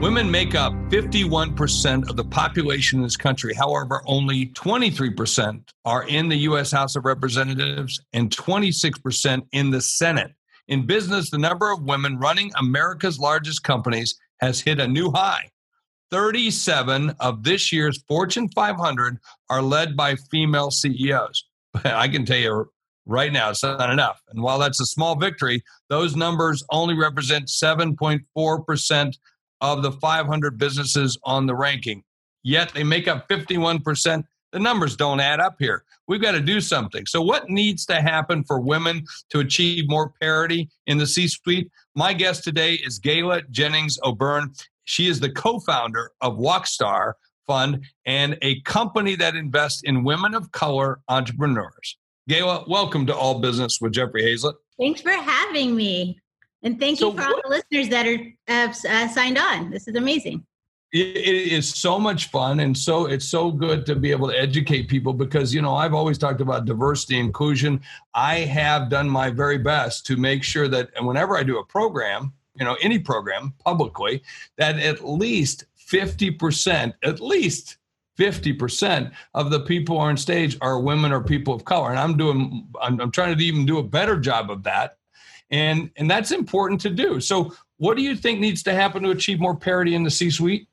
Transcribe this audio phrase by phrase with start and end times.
[0.00, 3.54] Women make up 51% of the population in this country.
[3.54, 6.70] However, only 23% are in the U.S.
[6.70, 10.32] House of Representatives and 26% in the Senate.
[10.68, 15.48] In business, the number of women running America's largest companies has hit a new high.
[16.10, 19.16] 37 of this year's Fortune 500
[19.48, 21.46] are led by female CEOs.
[21.84, 22.70] I can tell you
[23.06, 24.20] right now, it's not enough.
[24.28, 29.16] And while that's a small victory, those numbers only represent 7.4%
[29.60, 32.02] of the 500 businesses on the ranking.
[32.42, 34.24] Yet they make up 51%.
[34.52, 35.84] The numbers don't add up here.
[36.06, 37.04] We've got to do something.
[37.06, 41.70] So, what needs to happen for women to achieve more parity in the C suite?
[41.94, 44.52] My guest today is Gayla Jennings O'Byrne.
[44.84, 47.14] She is the co founder of WOCstar
[47.46, 51.96] Fund and a company that invests in women of color entrepreneurs.
[52.30, 54.54] Gayla, welcome to All Business with Jeffrey Hayzlett.
[54.78, 56.18] Thanks for having me.
[56.66, 59.70] And thank you so for all the listeners that are uh, signed on.
[59.70, 60.44] This is amazing.
[60.92, 64.36] It, it is so much fun, and so it's so good to be able to
[64.36, 67.80] educate people because you know I've always talked about diversity inclusion.
[68.14, 72.32] I have done my very best to make sure that whenever I do a program,
[72.56, 74.24] you know, any program publicly,
[74.56, 77.76] that at least fifty percent, at least
[78.18, 82.66] 50% of the people on stage are women or people of color and i'm doing
[82.80, 84.95] I'm, I'm, trying to even do a better job of that
[85.50, 87.20] and and that's important to do.
[87.20, 90.30] So what do you think needs to happen to achieve more parity in the c
[90.30, 90.68] suite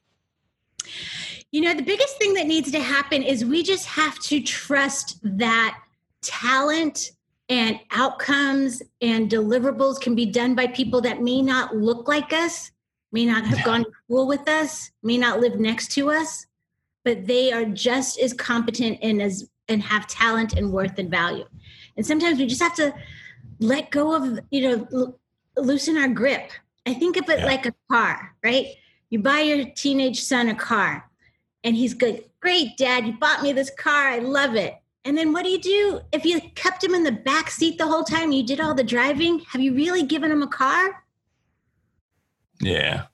[1.52, 5.20] you know the biggest thing that needs to happen is we just have to trust
[5.24, 5.80] that
[6.22, 7.12] talent
[7.50, 12.72] and outcomes and deliverables can be done by people that may not look like us
[13.12, 16.46] may not have gone to school with us may not live next to us
[17.04, 21.46] but they are just as competent and as and have talent and worth and value.
[21.96, 22.94] And sometimes we just have to
[23.64, 25.20] let go of you know l-
[25.58, 26.52] loosen our grip.
[26.86, 27.46] I think of it yeah.
[27.46, 28.68] like a car right?
[29.10, 31.10] You buy your teenage son a car
[31.64, 32.26] and he's good.
[32.42, 34.10] Great dad you bought me this car.
[34.10, 34.76] I love it.
[35.06, 36.02] And then what do you do?
[36.12, 38.84] If you kept him in the back seat the whole time you did all the
[38.84, 41.04] driving have you really given him a car?
[42.60, 43.06] Yeah.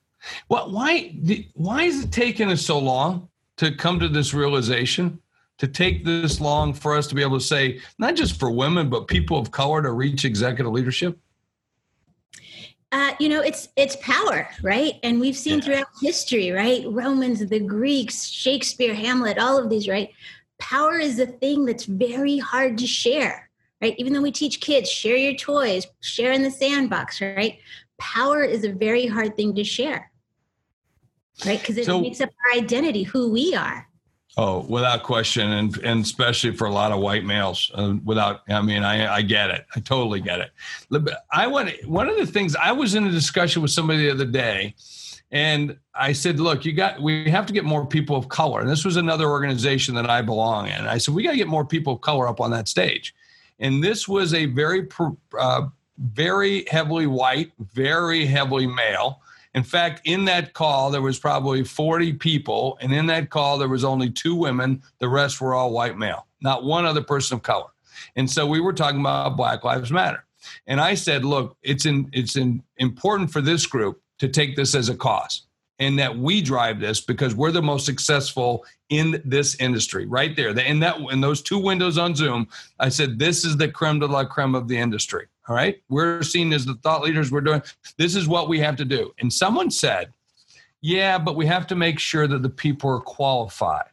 [0.50, 1.16] Well why
[1.54, 5.20] why is it taking us so long to come to this realization
[5.60, 8.90] to take this long for us to be able to say, not just for women,
[8.90, 11.18] but people of color to reach executive leadership?
[12.92, 14.94] Uh, you know, it's it's power, right?
[15.04, 15.66] And we've seen yeah.
[15.66, 16.84] throughout history, right?
[16.88, 20.10] Romans, the Greeks, Shakespeare, Hamlet, all of these, right?
[20.58, 23.50] Power is a thing that's very hard to share,
[23.82, 23.94] right?
[24.00, 27.60] Even though we teach kids share your toys, share in the sandbox, right?
[28.00, 30.12] Power is a very hard thing to share,
[31.46, 31.60] right?
[31.60, 33.89] Because it so, makes up our identity, who we are.
[34.42, 37.70] Oh, without question, and and especially for a lot of white males.
[37.74, 39.66] Uh, without, I mean, I I get it.
[39.76, 41.14] I totally get it.
[41.30, 44.26] I want one of the things I was in a discussion with somebody the other
[44.26, 44.76] day,
[45.30, 48.70] and I said, "Look, you got we have to get more people of color." And
[48.70, 50.88] this was another organization that I belong in.
[50.88, 53.14] I said, "We got to get more people of color up on that stage."
[53.60, 54.88] And this was a very
[55.38, 55.64] uh,
[55.98, 59.22] very heavily white, very heavily male
[59.56, 63.68] in fact, in that call, there was probably 40 people, and in that call, there
[63.68, 64.82] was only two women.
[65.00, 67.70] The rest were all white male, not one other person of color.
[68.16, 70.24] And so we were talking about Black Lives Matter.
[70.68, 74.76] And I said, look, it's in, it's in, important for this group to take this
[74.76, 75.48] as a cause
[75.80, 80.50] and that we drive this because we're the most successful in this industry right there.
[80.50, 82.48] In that in those two windows on Zoom,
[82.80, 85.28] I said this is the creme de la creme of the industry.
[85.50, 85.82] All right.
[85.90, 87.32] We're seen as the thought leaders.
[87.32, 87.64] We're doing
[87.98, 89.12] this is what we have to do.
[89.20, 90.14] And someone said,
[90.80, 93.90] Yeah, but we have to make sure that the people are qualified.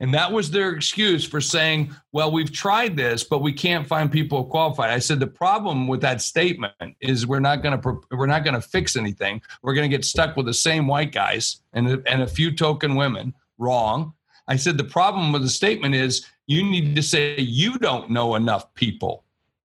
[0.00, 4.10] And that was their excuse for saying, well, we've tried this, but we can't find
[4.10, 4.90] people qualified.
[4.90, 8.54] I said the problem with that statement is we're not going to we're not going
[8.54, 9.40] to fix anything.
[9.62, 12.94] We're going to get stuck with the same white guys and and a few token
[12.94, 13.34] women.
[13.56, 14.12] Wrong.
[14.48, 18.34] I said the problem with the statement is you need to say you don't know
[18.34, 19.23] enough people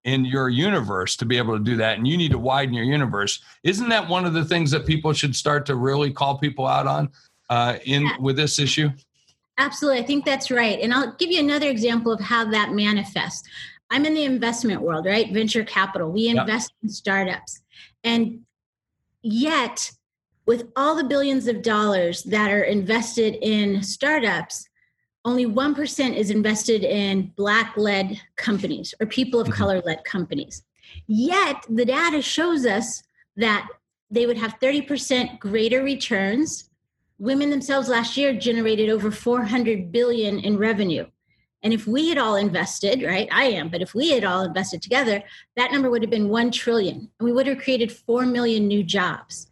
[0.09, 2.83] in your universe to be able to do that and you need to widen your
[2.83, 3.41] universe.
[3.63, 6.87] Isn't that one of the things that people should start to really call people out
[6.87, 7.09] on
[7.49, 8.17] uh, in yeah.
[8.19, 8.89] with this issue?
[9.57, 13.47] Absolutely i think that's right and i'll give you another example of how that manifests.
[13.91, 15.31] I'm in the investment world right?
[15.33, 16.11] Venture capital.
[16.11, 17.61] We invest in startups
[18.03, 18.39] and
[19.21, 19.91] yet
[20.45, 24.68] with all the billions of dollars that are invested in startups
[25.25, 29.57] only 1% is invested in black led companies or people of mm-hmm.
[29.57, 30.63] color led companies.
[31.07, 33.03] Yet the data shows us
[33.35, 33.67] that
[34.09, 36.69] they would have 30% greater returns.
[37.19, 41.05] Women themselves last year generated over 400 billion in revenue.
[41.61, 43.27] And if we had all invested, right?
[43.31, 45.21] I am, but if we had all invested together,
[45.57, 48.81] that number would have been 1 trillion and we would have created 4 million new
[48.81, 49.51] jobs.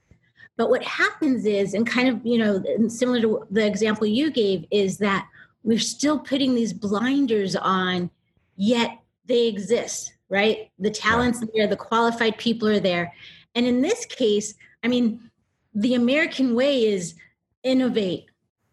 [0.56, 4.66] But what happens is, and kind of, you know, similar to the example you gave,
[4.72, 5.28] is that
[5.68, 8.10] we're still putting these blinders on,
[8.56, 10.72] yet they exist, right?
[10.80, 11.48] The talents yeah.
[11.54, 13.14] there, the qualified people are there.
[13.54, 15.30] And in this case, I mean,
[15.76, 17.16] the American way is
[17.64, 18.28] innovate,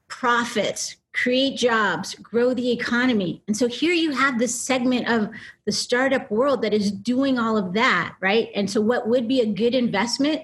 [0.07, 3.43] profits, create jobs, grow the economy.
[3.49, 5.31] And so here you have this segment of
[5.65, 8.51] the startup world that is doing all of that, right?
[8.55, 10.43] And so what would be a good investment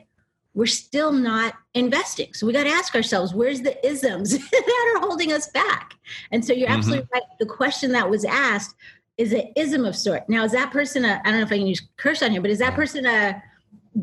[0.61, 2.35] we're still not investing.
[2.35, 5.95] So we got to ask ourselves, where's the isms that are holding us back?
[6.33, 6.77] And so you're mm-hmm.
[6.77, 7.23] absolutely right.
[7.39, 8.77] The question that was asked
[9.17, 10.29] is an ism of sort.
[10.29, 12.43] Now, is that person a, I don't know if I can use curse on here,
[12.43, 13.43] but is that person a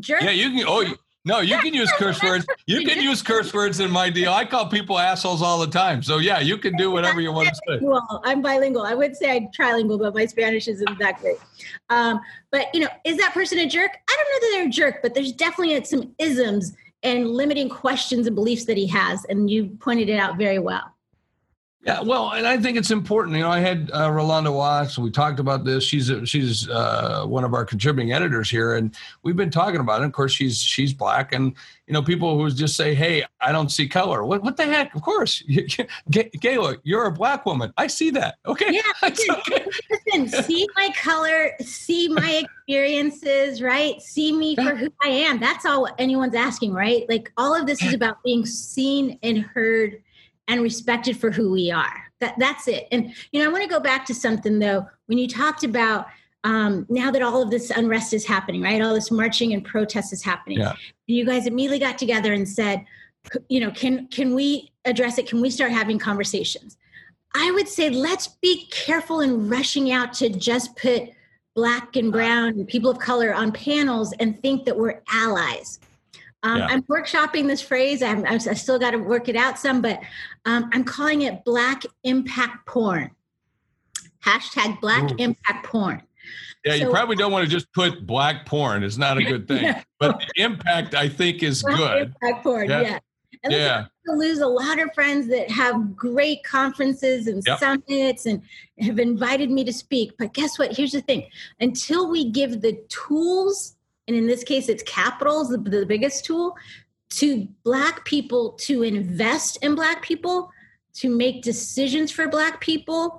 [0.00, 0.20] jerk?
[0.20, 0.64] Yeah, you can.
[0.66, 0.84] Oh,
[1.24, 2.46] no, you can use curse words.
[2.66, 4.32] You can use curse words in my deal.
[4.32, 6.02] I call people assholes all the time.
[6.02, 7.78] So yeah, you can do whatever you want to say.
[7.80, 8.82] Well, I'm bilingual.
[8.82, 11.36] I would say I'm trilingual, but my Spanish isn't that great.
[11.90, 12.20] Um,
[12.50, 13.90] but you know, is that person a jerk?
[14.08, 18.26] I don't know that they're a jerk, but there's definitely some isms and limiting questions
[18.26, 20.94] and beliefs that he has, and you pointed it out very well.
[21.88, 23.34] Yeah, well, and I think it's important.
[23.34, 24.98] You know, I had uh, Rolanda Watts.
[24.98, 25.82] We talked about this.
[25.82, 30.02] She's a, she's uh, one of our contributing editors here, and we've been talking about
[30.02, 30.04] it.
[30.04, 31.54] Of course, she's she's black, and
[31.86, 34.94] you know, people who just say, "Hey, I don't see color." What what the heck?
[34.94, 37.72] Of course, Gayla, you're a black woman.
[37.78, 38.36] I see that.
[38.44, 38.82] Okay, yeah.
[39.02, 39.64] okay.
[39.90, 44.02] Listen, see my color, see my experiences, right?
[44.02, 45.40] See me for who I am.
[45.40, 47.08] That's all anyone's asking, right?
[47.08, 50.02] Like all of this is about being seen and heard
[50.48, 52.04] and respected for who we are.
[52.20, 52.88] That that's it.
[52.90, 54.86] And you know, I want to go back to something though.
[55.06, 56.06] When you talked about
[56.44, 58.80] um, now that all of this unrest is happening, right?
[58.80, 60.58] All this marching and protest is happening.
[60.58, 60.74] Yeah.
[61.06, 62.84] You guys immediately got together and said,
[63.48, 65.28] you know, can can we address it?
[65.28, 66.76] Can we start having conversations?
[67.34, 71.10] I would say let's be careful in rushing out to just put
[71.54, 75.80] black and brown and people of color on panels and think that we're allies.
[76.42, 76.66] Um, yeah.
[76.70, 78.02] I'm workshopping this phrase.
[78.02, 80.00] I'm, i still got to work it out some, but
[80.44, 83.10] um, I'm calling it Black Impact Porn.
[84.24, 85.16] Hashtag Black Ooh.
[85.18, 86.02] Impact Porn.
[86.64, 88.82] Yeah, so, you probably don't want to just put black porn.
[88.82, 89.74] It's not a good thing.
[90.00, 92.14] But the impact, I think, is black good.
[92.22, 92.80] Impact porn, yeah.
[92.82, 92.98] yeah.
[93.42, 93.86] And yeah.
[94.06, 97.58] lose a lot of friends that have great conferences and yep.
[97.58, 98.42] summits and
[98.80, 100.12] have invited me to speak.
[100.18, 100.76] But guess what?
[100.76, 101.28] Here's the thing
[101.60, 103.76] until we give the tools
[104.08, 106.56] and in this case it's capital is the, the biggest tool
[107.10, 110.50] to black people to invest in black people
[110.94, 113.18] to make decisions for black people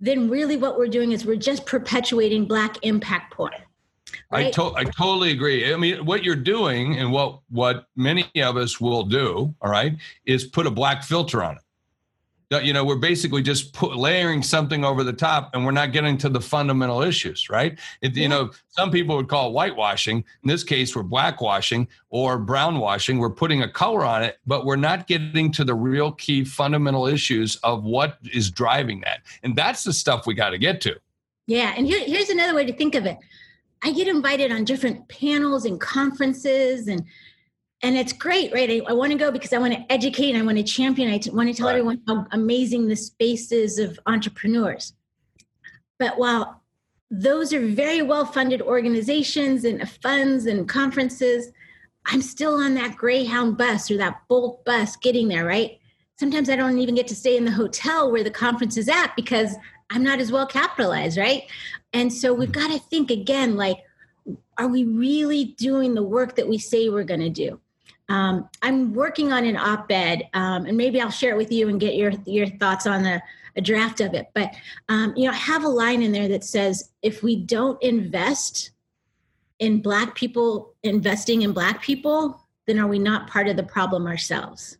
[0.00, 3.52] then really what we're doing is we're just perpetuating black impact porn
[4.30, 4.46] right?
[4.46, 5.72] I, to- I totally agree.
[5.72, 9.94] I mean, what you're doing and what what many of us will do, all right,
[10.26, 11.62] is put a black filter on it
[12.58, 16.18] you know we're basically just put, layering something over the top and we're not getting
[16.18, 17.78] to the fundamental issues right?
[18.00, 20.16] It, you know some people would call it whitewashing.
[20.16, 23.18] In this case we're blackwashing or brownwashing.
[23.18, 27.06] We're putting a color on it but we're not getting to the real key fundamental
[27.06, 29.20] issues of what is driving that.
[29.42, 30.96] And that's the stuff we got to get to.
[31.46, 33.18] Yeah and here, here's another way to think of it.
[33.84, 37.04] I get invited on different panels and conferences and
[37.82, 38.70] and it's great, right?
[38.70, 41.08] I, I want to go because I want to educate and I want to champion.
[41.08, 41.78] I want to tell right.
[41.78, 44.92] everyone how amazing the space is of entrepreneurs.
[45.98, 46.62] But while
[47.10, 51.50] those are very well funded organizations and funds and conferences,
[52.06, 55.78] I'm still on that Greyhound bus or that Bolt bus getting there, right?
[56.18, 59.14] Sometimes I don't even get to stay in the hotel where the conference is at
[59.16, 59.56] because
[59.90, 61.44] I'm not as well capitalized, right?
[61.92, 62.60] And so we've mm-hmm.
[62.60, 63.78] got to think again like,
[64.56, 67.60] are we really doing the work that we say we're going to do?
[68.12, 71.80] Um, I'm working on an op-ed, um, and maybe I'll share it with you and
[71.80, 73.22] get your your thoughts on the
[73.56, 74.26] a draft of it.
[74.34, 74.54] But
[74.90, 78.72] um, you know, I have a line in there that says, "If we don't invest
[79.60, 84.06] in Black people investing in Black people, then are we not part of the problem
[84.06, 84.76] ourselves?"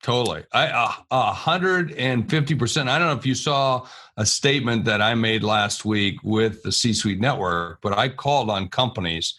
[0.00, 2.88] Totally, I a hundred and fifty percent.
[2.88, 6.70] I don't know if you saw a statement that I made last week with the
[6.70, 9.34] C-suite network, but I called on companies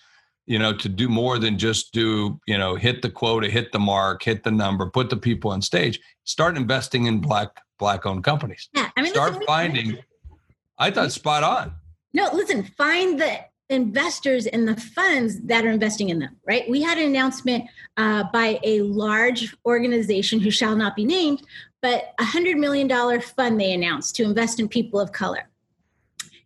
[0.48, 3.80] you know, to do more than just do, you know, hit the quota, hit the
[3.80, 6.00] mark, hit the number, put the people on stage.
[6.24, 8.70] Start investing in black black owned companies.
[8.74, 10.00] Yeah, I mean, start finding.
[10.80, 11.76] I thought spot on.
[12.14, 13.40] No, listen, find the
[13.70, 16.70] investors and the funds that are investing in them, right?
[16.70, 17.66] We had an announcement
[17.98, 21.44] uh, by a large organization who shall not be named,
[21.82, 22.90] but a $100 million
[23.22, 25.50] fund they announced to invest in people of color.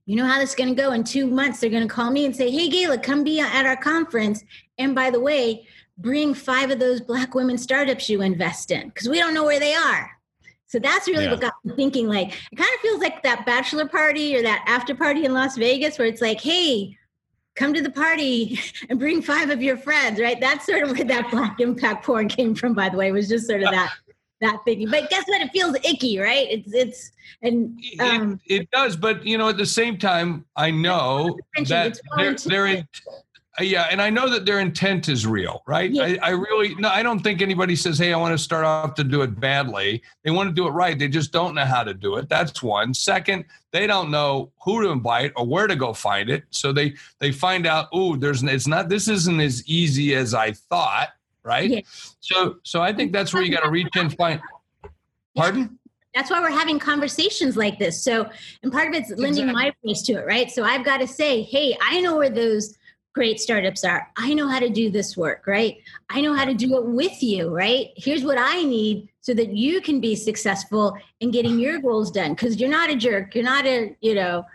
[0.06, 0.92] You know how this is going to go?
[0.92, 3.66] In two months, they're going to call me and say, Hey, Gayla, come be at
[3.66, 4.44] our conference.
[4.78, 5.68] And by the way,
[5.98, 9.60] bring five of those Black women startups you invest in because we don't know where
[9.60, 10.12] they are.
[10.68, 11.32] So that's really yeah.
[11.32, 12.08] what got me thinking.
[12.08, 15.58] Like, it kind of feels like that bachelor party or that after party in Las
[15.58, 16.98] Vegas where it's like, Hey,
[17.56, 20.40] come to the party and bring five of your friends, right?
[20.40, 23.30] That's sort of where that black impact porn came from, by the way, it was
[23.30, 23.92] just sort of that
[24.42, 24.90] that thinking.
[24.90, 25.42] But guess what?
[25.42, 26.48] It feels icky, right?
[26.50, 30.72] It's it's and um, it, it does, but you know, at the same time, I
[30.72, 32.88] know that they're, they're in,
[33.60, 35.92] yeah, and I know that their intent is real, right?
[35.92, 36.04] Yeah.
[36.04, 38.96] I, I, really no, I don't think anybody says, "Hey, I want to start off
[38.96, 40.98] to do it badly." They want to do it right.
[40.98, 42.30] They just don't know how to do it.
[42.30, 42.94] That's one.
[42.94, 46.44] Second, they don't know who to invite or where to go find it.
[46.50, 48.90] So they they find out, "Oh, there's it's not.
[48.90, 51.10] This isn't as easy as I thought."
[51.44, 51.70] Right.
[51.70, 51.82] Yeah.
[52.20, 54.42] So so I think that's where you got to reach and find.
[55.36, 55.80] Pardon.
[56.14, 58.04] That's why we're having conversations like this.
[58.04, 58.30] So,
[58.64, 59.54] and part of it's lending exactly.
[59.54, 60.52] my voice to it, right?
[60.52, 62.78] So I've got to say, hey, I know where those
[63.14, 64.10] great startups are.
[64.18, 65.78] I know how to do this work, right?
[66.10, 67.88] I know how to do it with you, right?
[67.96, 72.34] Here's what I need so that you can be successful in getting your goals done
[72.34, 73.36] because you're not a jerk.
[73.36, 74.46] You're not a, you know,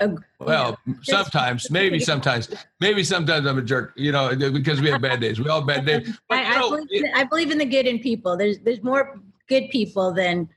[0.00, 2.48] a, well, you know, sometimes, maybe sometimes,
[2.80, 5.40] maybe sometimes I'm a jerk, you know, because we have bad days.
[5.40, 6.18] We all have bad days.
[6.28, 8.36] But, I, I, believe in, I believe in the good in people.
[8.36, 10.48] There's there's more good people than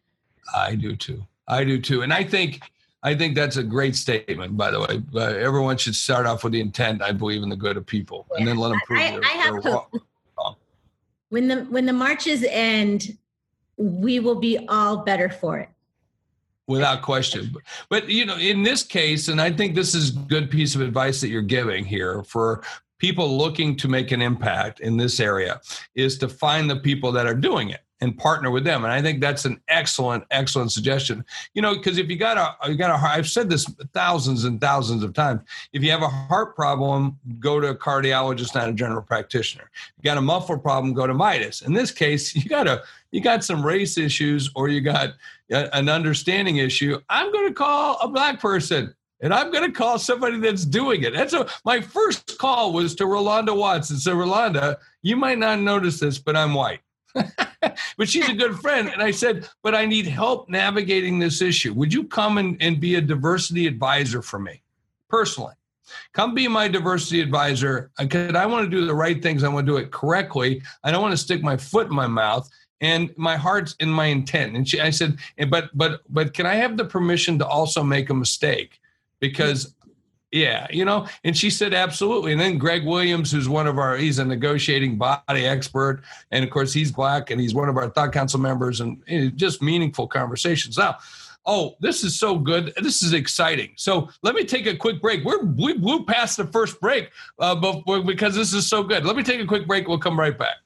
[0.55, 1.25] I do too.
[1.47, 2.01] I do too.
[2.01, 2.61] And I think
[3.03, 5.01] I think that's a great statement, by the way.
[5.13, 7.01] Uh, everyone should start off with the intent.
[7.01, 8.39] I believe in the good of people, yeah.
[8.39, 9.93] and then let them prove I, their, I have hope.
[11.29, 13.17] When the when the marches end,
[13.77, 15.69] we will be all better for it.
[16.67, 20.19] Without question, but, but you know, in this case, and I think this is a
[20.19, 22.61] good piece of advice that you're giving here for
[22.99, 25.61] people looking to make an impact in this area,
[25.95, 28.83] is to find the people that are doing it and partner with them.
[28.83, 31.25] And I think that's an excellent, excellent suggestion.
[31.53, 34.61] You know, because if you got a, you got a, I've said this thousands and
[34.61, 35.41] thousands of times.
[35.73, 39.71] If you have a heart problem, go to a cardiologist, not a general practitioner.
[39.97, 41.63] You got a muffler problem, go to Midas.
[41.63, 45.13] In this case, you got a, you got some race issues or you got
[45.49, 46.99] an understanding issue.
[47.09, 48.93] I'm going to call a black person.
[49.19, 51.15] And I'm going to call somebody that's doing it.
[51.15, 55.59] And so my first call was to Rolanda Watts and said, Rolanda, you might not
[55.59, 56.81] notice this, but I'm white.
[57.15, 58.89] but she's a good friend.
[58.89, 61.73] And I said, but I need help navigating this issue.
[61.73, 64.61] Would you come and, and be a diversity advisor for me
[65.09, 65.55] personally?
[66.13, 69.43] Come be my diversity advisor because I want to do the right things.
[69.43, 70.61] I want to do it correctly.
[70.83, 72.47] I don't want to stick my foot in my mouth
[72.81, 74.55] and my heart's in my intent.
[74.55, 75.17] And she, I said,
[75.49, 78.79] but, but, but can I have the permission to also make a mistake?
[79.19, 79.73] Because
[80.31, 82.33] yeah, you know, and she said absolutely.
[82.33, 86.51] And then Greg Williams, who's one of our, he's a negotiating body expert, and of
[86.51, 89.01] course he's black, and he's one of our thought council members, and
[89.37, 90.77] just meaningful conversations.
[90.77, 90.97] Now,
[91.45, 92.73] oh, this is so good.
[92.75, 93.71] This is exciting.
[93.77, 95.23] So let me take a quick break.
[95.23, 97.55] We're we blew past the first break, uh,
[98.01, 99.05] because this is so good.
[99.05, 99.87] Let me take a quick break.
[99.87, 100.57] We'll come right back.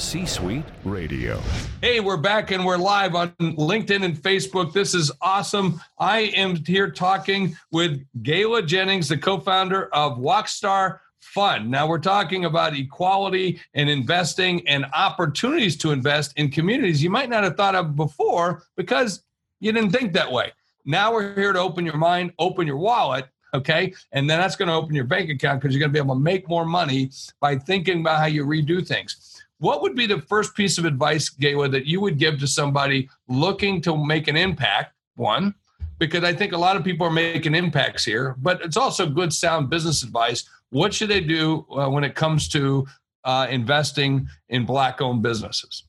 [0.00, 1.38] C Suite Radio.
[1.82, 4.72] Hey, we're back and we're live on LinkedIn and Facebook.
[4.72, 5.78] This is awesome.
[5.98, 11.70] I am here talking with Gayla Jennings, the co founder of WOCstar Fund.
[11.70, 17.28] Now, we're talking about equality and investing and opportunities to invest in communities you might
[17.28, 19.22] not have thought of before because
[19.60, 20.50] you didn't think that way.
[20.86, 23.92] Now, we're here to open your mind, open your wallet, okay?
[24.12, 26.14] And then that's going to open your bank account because you're going to be able
[26.14, 29.44] to make more money by thinking about how you redo things.
[29.60, 33.10] What would be the first piece of advice, Gayla, that you would give to somebody
[33.28, 34.94] looking to make an impact?
[35.16, 35.54] One,
[35.98, 39.34] because I think a lot of people are making impacts here, but it's also good,
[39.34, 40.48] sound business advice.
[40.70, 42.86] What should they do uh, when it comes to
[43.24, 45.84] uh, investing in Black owned businesses?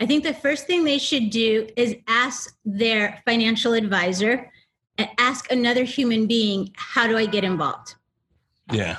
[0.00, 4.50] I think the first thing they should do is ask their financial advisor
[4.96, 7.96] and ask another human being, how do I get involved?
[8.72, 8.96] Yeah.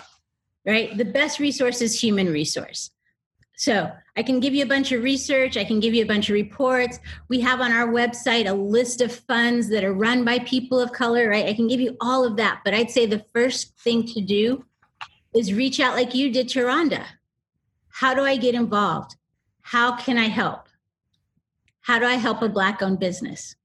[0.64, 0.96] Right?
[0.96, 2.92] The best resource is human resource.
[3.58, 5.58] So I can give you a bunch of research.
[5.58, 7.00] I can give you a bunch of reports.
[7.28, 10.92] We have on our website a list of funds that are run by people of
[10.92, 11.48] color, right?
[11.48, 12.62] I can give you all of that.
[12.64, 14.64] But I'd say the first thing to do
[15.36, 17.04] is reach out like you did to Rhonda.
[17.90, 19.16] How do I get involved?
[19.62, 20.70] How can I help?
[21.82, 23.56] How do I help a Black owned business?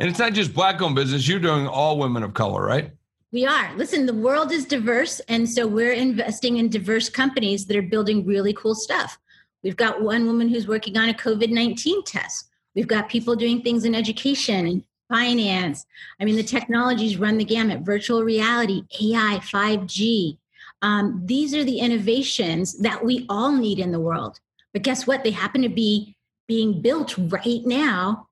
[0.00, 2.90] And it's not just Black owned business, you're doing all women of color, right?
[3.32, 3.74] We are.
[3.76, 5.20] Listen, the world is diverse.
[5.28, 9.18] And so we're investing in diverse companies that are building really cool stuff.
[9.62, 12.48] We've got one woman who's working on a COVID 19 test.
[12.74, 15.86] We've got people doing things in education and finance.
[16.20, 20.38] I mean, the technologies run the gamut virtual reality, AI, 5G.
[20.82, 24.38] Um, these are the innovations that we all need in the world.
[24.72, 25.24] But guess what?
[25.24, 26.14] They happen to be
[26.46, 28.28] being built right now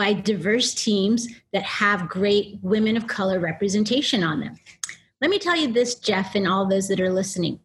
[0.00, 4.56] by diverse teams that have great women of color representation on them.
[5.20, 7.60] Let me tell you this, Jeff, and all those that are listening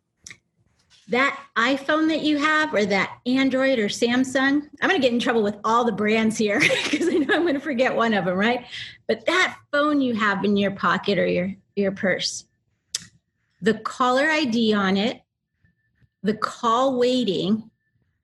[1.08, 5.20] that iPhone that you have or that Android or Samsung, I'm going to get in
[5.20, 8.26] trouble with all the brands here because I know I'm going to forget one of
[8.26, 8.66] them, right?
[9.08, 12.46] But that phone you have in your pocket or your, your purse,
[13.62, 15.22] the caller ID on it,
[16.24, 17.70] the call waiting,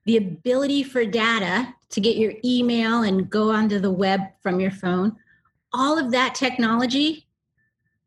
[0.04, 4.70] the ability for data to get your email and go onto the web from your
[4.70, 5.16] phone,
[5.72, 7.26] all of that technology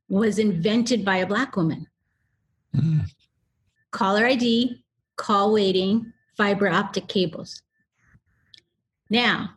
[0.10, 1.88] was invented by a Black woman.
[2.76, 3.10] Mm
[3.96, 4.84] caller ID,
[5.16, 7.62] call waiting, fiber optic cables.
[9.10, 9.52] Now,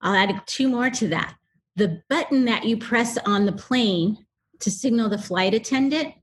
[0.00, 1.34] I'll add two more to that.
[1.76, 4.24] The button that you press on the plane
[4.60, 6.14] to signal the flight attendant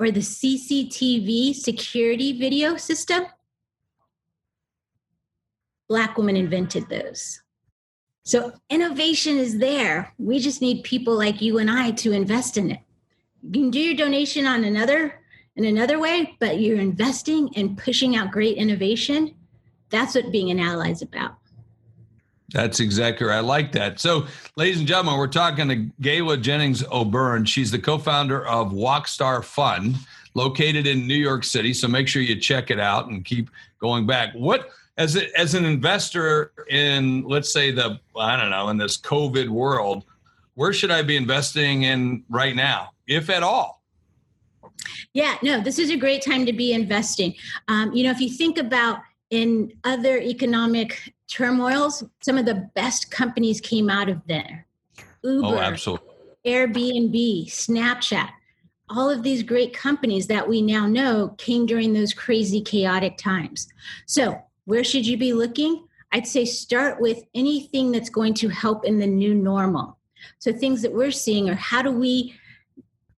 [0.00, 3.26] or the CCTV security video system,
[5.90, 7.42] Black women invented those.
[8.22, 10.14] So innovation is there.
[10.18, 12.78] We just need people like you and I to invest in it.
[13.42, 15.20] You can do your donation on another
[15.56, 19.34] in another way, but you're investing and pushing out great innovation.
[19.90, 21.34] That's what being an ally is about.
[22.50, 23.38] That's exactly right.
[23.38, 23.98] I like that.
[23.98, 27.44] So, ladies and gentlemen, we're talking to Gayla Jennings O'Byrne.
[27.44, 29.96] She's the co-founder of WOCstar Fund,
[30.34, 31.74] located in New York City.
[31.74, 34.34] So make sure you check it out and keep going back.
[34.34, 34.70] What
[35.00, 39.48] as a, as an investor in let's say the I don't know in this COVID
[39.48, 40.04] world,
[40.54, 43.82] where should I be investing in right now, if at all?
[45.14, 47.34] Yeah, no, this is a great time to be investing.
[47.66, 48.98] Um, you know, if you think about
[49.30, 54.66] in other economic turmoils, some of the best companies came out of there.
[55.22, 56.08] Uber, oh, absolutely.
[56.44, 58.28] Airbnb, Snapchat,
[58.90, 63.68] all of these great companies that we now know came during those crazy, chaotic times.
[64.06, 65.84] So, where should you be looking?
[66.12, 69.98] I'd say start with anything that's going to help in the new normal.
[70.38, 72.34] So, things that we're seeing are how do we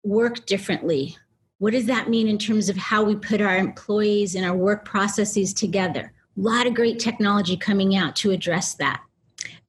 [0.01, 1.17] work differently?
[1.57, 4.85] What does that mean in terms of how we put our employees and our work
[4.85, 6.13] processes together?
[6.37, 9.01] A lot of great technology coming out to address that.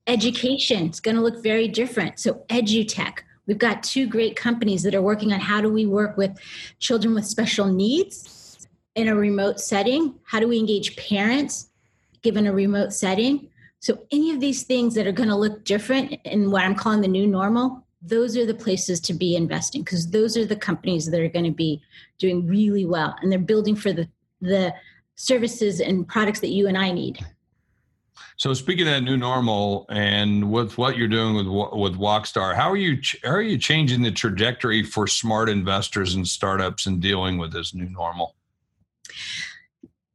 [0.06, 2.20] Education is going to look very different.
[2.20, 6.16] So, EduTech, we've got two great companies that are working on how do we work
[6.16, 6.38] with
[6.78, 10.14] children with special needs in a remote setting?
[10.22, 11.70] How do we engage parents
[12.22, 13.48] given a remote setting?
[13.80, 17.00] So, any of these things that are going to look different in what I'm calling
[17.00, 21.06] the new normal, those are the places to be investing because those are the companies
[21.10, 21.82] that are going to be
[22.18, 24.08] doing really well and they're building for the
[24.40, 24.74] the
[25.14, 27.24] services and products that you and I need.
[28.36, 32.70] So speaking of that new normal and with what you're doing with with WOCstar, how
[32.70, 37.38] are you how are you changing the trajectory for smart investors and startups in dealing
[37.38, 38.34] with this new normal?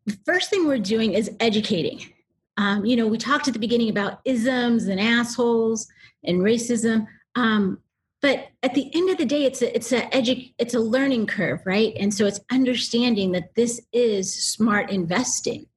[0.07, 2.01] The first thing we're doing is educating.
[2.57, 5.87] Um, you know, we talked at the beginning about isms and assholes
[6.23, 7.05] and racism.
[7.35, 7.79] Um,
[8.21, 11.27] but at the end of the day, it's a it's a edu- it's a learning
[11.27, 11.93] curve, right?
[11.99, 15.67] And so it's understanding that this is smart investing.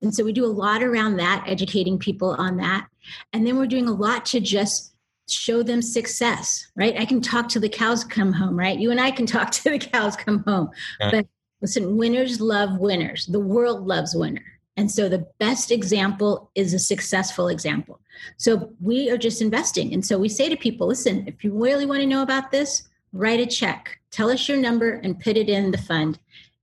[0.00, 2.86] And so we do a lot around that, educating people on that.
[3.32, 4.94] And then we're doing a lot to just
[5.28, 6.98] show them success, right?
[6.98, 8.78] I can talk to the cows come home, right?
[8.78, 10.70] You and I can talk to the cows come home.
[11.00, 11.10] Yeah.
[11.10, 11.26] But
[11.60, 13.26] listen, winners love winners.
[13.26, 14.44] The world loves winner.
[14.76, 18.00] And so the best example is a successful example.
[18.36, 19.92] So we are just investing.
[19.92, 22.88] And so we say to people, listen, if you really want to know about this,
[23.12, 26.18] write a check, tell us your number and put it in the fund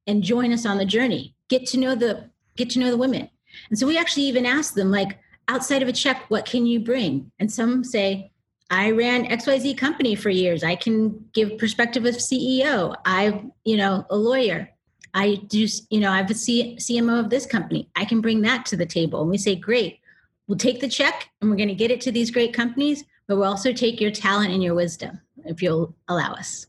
[0.07, 1.35] and join us on the journey.
[1.49, 3.29] Get to know the get to know the women.
[3.69, 6.79] And so we actually even ask them like outside of a check, what can you
[6.79, 7.31] bring?
[7.39, 8.31] And some say,
[8.69, 10.63] I ran XYZ company for years.
[10.63, 12.95] I can give perspective of CEO.
[13.05, 14.69] I'm, you know, a lawyer.
[15.15, 17.89] I do, you know, I'm a C- CMO of this company.
[17.95, 19.21] I can bring that to the table.
[19.21, 20.01] And we say, great,
[20.47, 23.37] we'll take the check and we're going to get it to these great companies, but
[23.37, 26.67] we'll also take your talent and your wisdom if you'll allow us.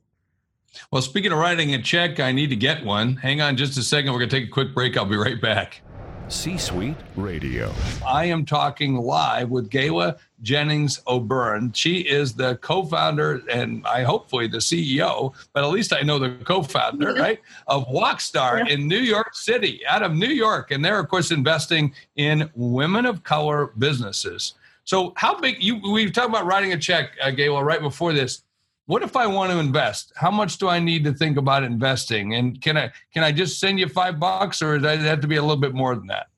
[0.92, 3.16] Well, speaking of writing a check, I need to get one.
[3.16, 4.12] Hang on just a second.
[4.12, 4.96] We're going to take a quick break.
[4.96, 5.82] I'll be right back.
[6.28, 7.72] C Suite Radio.
[8.06, 11.72] I am talking live with Gayla Jennings O'Byrne.
[11.72, 16.18] She is the co founder and I hopefully the CEO, but at least I know
[16.18, 18.74] the co founder, right, of WOCstar yeah.
[18.74, 20.70] in New York City, out of New York.
[20.70, 24.54] And they're, of course, investing in women of color businesses.
[24.84, 28.42] So, how big you we talked about writing a check, uh, Gayla, right before this
[28.86, 30.12] what if I want to invest?
[30.14, 32.34] How much do I need to think about investing?
[32.34, 35.28] And can I can I just send you five bucks, or does it have to
[35.28, 36.28] be a little bit more than that?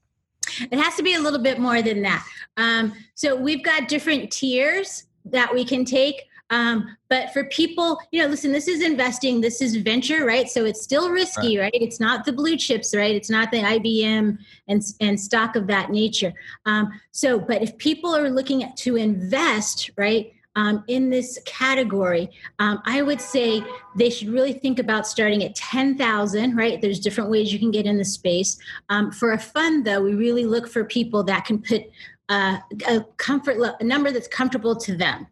[0.71, 2.27] It has to be a little bit more than that.
[2.57, 6.25] Um, so we've got different tiers that we can take.
[6.51, 10.49] Um, but for people, you know, listen, this is investing, this is venture, right?
[10.49, 11.65] So it's still risky, right?
[11.65, 11.83] right?
[11.83, 13.15] It's not the blue chips, right?
[13.15, 16.33] It's not the IBM and, and stock of that nature.
[16.65, 20.33] Um, so, but if people are looking at, to invest, right?
[20.59, 23.63] Um, in this category, um, I would say
[23.95, 26.81] they should really think about starting at 10,000, right?
[26.83, 28.59] There's different ways you can get in the space.
[28.89, 31.83] Um, for a fund, though, we really look for people that can put
[32.29, 35.29] uh, a comfort, a number that's comfortable to them.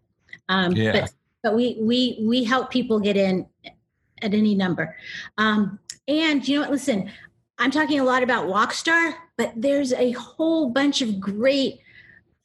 [0.49, 0.93] Um, yeah.
[0.93, 1.13] But,
[1.43, 3.47] but we, we, we help people get in
[4.23, 4.95] at any number.
[5.39, 6.71] Um, and you know what?
[6.71, 7.11] Listen,
[7.59, 11.81] I'm talking a lot about WOCstar, but there's a whole bunch of great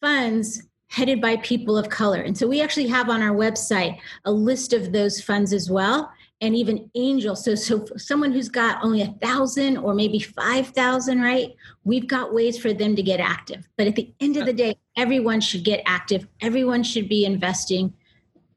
[0.01, 2.19] funds headed by people of color.
[2.19, 6.11] And so we actually have on our website a list of those funds as well,
[6.41, 7.35] and even angel.
[7.35, 11.55] So, so someone who's got only a thousand or maybe five thousand, right?
[11.85, 13.65] We've got ways for them to get active.
[13.77, 16.27] But at the end of the day, everyone should get active.
[16.41, 17.93] Everyone should be investing,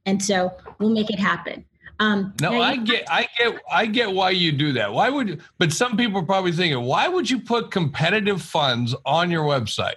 [0.05, 1.65] and so we'll make it happen.
[2.01, 4.93] Um, no, I get, I get, I get why you do that.
[4.93, 5.41] Why would?
[5.59, 9.95] But some people are probably thinking, why would you put competitive funds on your website?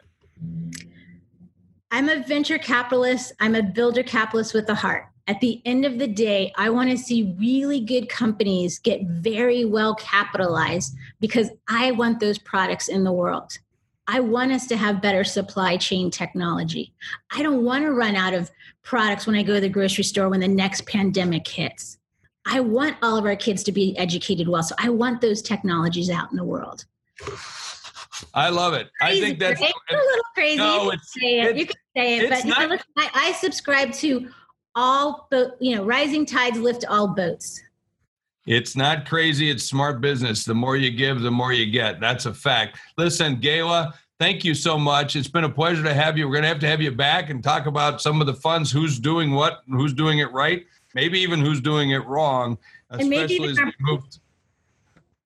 [1.90, 3.32] I'm a venture capitalist.
[3.40, 5.06] I'm a builder capitalist with a heart.
[5.28, 9.66] At the end of the day, I want to see really good companies get very
[9.66, 13.58] well capitalized because I want those products in the world.
[14.08, 16.94] I want us to have better supply chain technology.
[17.32, 18.52] I don't want to run out of
[18.84, 21.98] products when I go to the grocery store when the next pandemic hits.
[22.46, 24.64] I want all of our kids to be educated well.
[24.64, 26.86] So I want those technologies out in the world.
[28.34, 28.90] I love it.
[29.00, 30.58] Crazy, I think that's it's a little crazy.
[30.58, 31.58] No, you, can say it.
[31.58, 34.30] you can say it, but not, look, I, I, subscribe to
[34.76, 35.54] all boat.
[35.60, 37.62] You know, rising tides lift all boats.
[38.46, 39.50] It's not crazy.
[39.50, 40.46] It's smart business.
[40.46, 42.00] The more you give, the more you get.
[42.00, 42.80] That's a fact.
[42.98, 45.18] Listen, Gayla, thank you so much.
[45.18, 46.28] It's been a pleasure to have you.
[46.28, 48.72] We're going to have to have you back and talk about some of the funds,
[48.72, 52.58] who's doing what, who's doing it right, maybe even who's doing it wrong,
[52.90, 54.04] especially as we move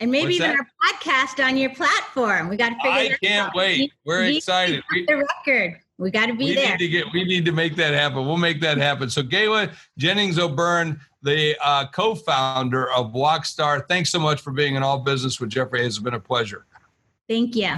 [0.01, 2.49] and maybe even our podcast on your platform.
[2.49, 2.91] We got to figure.
[2.91, 3.19] Out.
[3.21, 3.55] I can't out.
[3.55, 3.93] wait.
[4.03, 4.83] We're we excited.
[4.91, 5.79] We, the record.
[5.97, 6.71] We got to be we there.
[6.71, 8.25] Need to get, we need to make that happen.
[8.25, 9.09] We'll make that happen.
[9.09, 14.81] So, Gayla Jennings O'Byrne, the uh, co-founder of WOCstar, thanks so much for being in
[14.81, 15.85] all business with Jeffrey.
[15.85, 16.65] It's been a pleasure.
[17.29, 17.75] Thank you.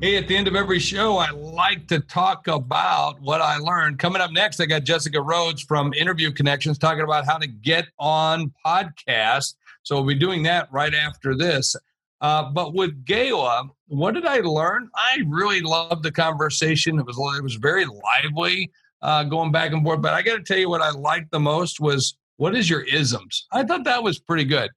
[0.00, 3.98] Hey, at the end of every show, I like to talk about what I learned.
[3.98, 7.88] Coming up next, I got Jessica Rhodes from Interview Connections talking about how to get
[7.98, 9.56] on podcast.
[9.82, 11.74] So we'll be doing that right after this.
[12.20, 14.88] Uh, but with Gayla, what did I learn?
[14.94, 17.00] I really loved the conversation.
[17.00, 18.70] It was it was very lively,
[19.02, 20.00] uh, going back and forth.
[20.00, 22.82] But I got to tell you, what I liked the most was what is your
[22.82, 23.48] isms?
[23.50, 24.70] I thought that was pretty good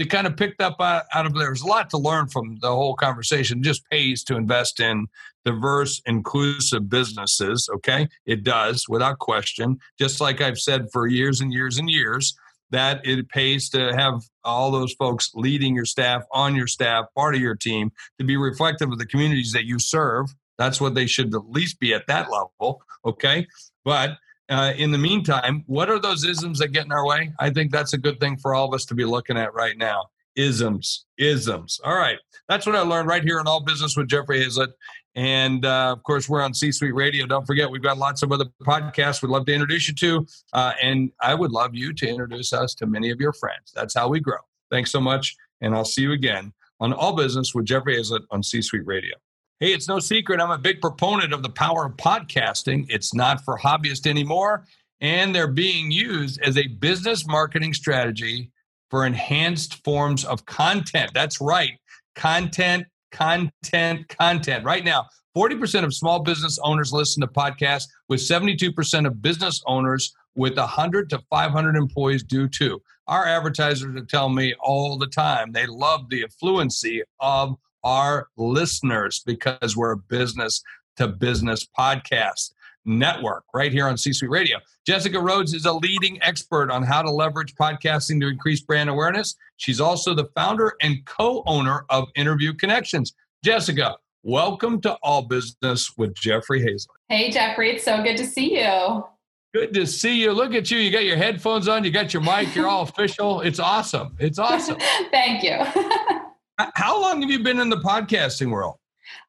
[0.00, 1.44] that kind of picked up out, out of there.
[1.44, 3.58] there's a lot to learn from the whole conversation.
[3.58, 5.06] It just pays to invest in
[5.44, 7.68] diverse, inclusive businesses.
[7.74, 9.78] Okay, it does without question.
[9.98, 12.34] Just like I've said for years and years and years,
[12.70, 17.34] that it pays to have all those folks leading your staff, on your staff, part
[17.34, 20.34] of your team, to be reflective of the communities that you serve.
[20.56, 22.80] That's what they should at least be at that level.
[23.04, 23.46] Okay,
[23.84, 24.16] but
[24.50, 27.32] uh, in the meantime, what are those isms that get in our way?
[27.38, 29.78] I think that's a good thing for all of us to be looking at right
[29.78, 30.06] now.
[30.36, 31.80] Isms, isms.
[31.84, 32.18] All right.
[32.48, 34.72] That's what I learned right here in All Business with Jeffrey Hayzlett.
[35.14, 37.26] And uh, of course, we're on C Suite Radio.
[37.26, 40.26] Don't forget, we've got lots of other podcasts we'd love to introduce you to.
[40.52, 43.72] Uh, and I would love you to introduce us to many of your friends.
[43.74, 44.38] That's how we grow.
[44.70, 45.36] Thanks so much.
[45.60, 49.16] And I'll see you again on All Business with Jeffrey Hayzlett on C Suite Radio.
[49.62, 50.40] Hey, it's no secret.
[50.40, 52.86] I'm a big proponent of the power of podcasting.
[52.88, 54.64] It's not for hobbyists anymore,
[55.02, 58.50] and they're being used as a business marketing strategy
[58.88, 61.10] for enhanced forms of content.
[61.12, 61.72] That's right.
[62.14, 64.64] Content, content, content.
[64.64, 65.04] Right now,
[65.36, 71.10] 40% of small business owners listen to podcasts, with 72% of business owners with 100
[71.10, 72.80] to 500 employees do too.
[73.08, 79.76] Our advertisers tell me all the time they love the affluency of our listeners because
[79.76, 80.62] we're a business
[80.96, 82.52] to business podcast
[82.84, 84.58] network right here on C Suite Radio.
[84.86, 89.36] Jessica Rhodes is a leading expert on how to leverage podcasting to increase brand awareness.
[89.56, 93.14] She's also the founder and co owner of Interview Connections.
[93.44, 96.88] Jessica, welcome to All Business with Jeffrey Hayzlett.
[97.08, 99.04] Hey, Jeffrey, it's so good to see you.
[99.52, 100.32] Good to see you.
[100.32, 100.78] Look at you.
[100.78, 103.40] You got your headphones on, you got your mic, you're all official.
[103.40, 104.16] It's awesome.
[104.20, 104.76] It's awesome.
[105.10, 105.58] Thank you.
[106.74, 108.76] How long have you been in the podcasting world?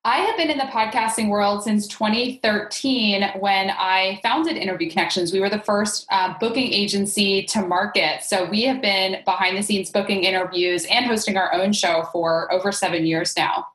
[0.03, 5.31] I have been in the podcasting world since 2013 when I founded Interview Connections.
[5.31, 8.23] We were the first uh, booking agency to market.
[8.23, 12.51] So we have been behind the scenes booking interviews and hosting our own show for
[12.51, 13.67] over seven years now.